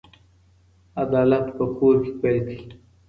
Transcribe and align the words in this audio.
عدالت 1.03 1.45
په 1.57 1.65
کور 1.77 1.95
کې 2.03 2.11
پيل 2.21 2.37
کړئ. 2.59 2.69